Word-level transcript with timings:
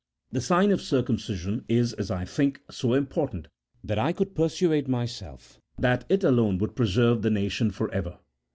The 0.31 0.41
sign 0.41 0.71
of 0.71 0.81
circumcision 0.81 1.63
is, 1.69 1.93
as 1.93 2.09
I 2.09 2.25
think, 2.25 2.61
so 2.71 2.95
important, 2.95 3.49
that 3.83 3.99
I 3.99 4.13
could 4.13 4.33
persuade 4.33 4.87
myself 4.87 5.59
that 5.77 6.05
it 6.09 6.23
alone 6.23 6.57
would 6.57 6.75
preserve 6.75 7.21
the 7.21 7.29
nation 7.29 7.69
for 7.69 7.87
ever. 7.93 8.17